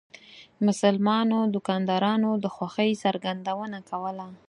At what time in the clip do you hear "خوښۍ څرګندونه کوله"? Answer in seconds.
2.55-4.27